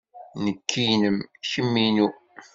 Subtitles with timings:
[0.43, 1.17] Nekk inem,
[1.49, 2.07] kemm inu.